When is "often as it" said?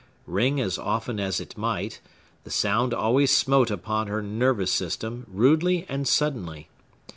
0.79-1.55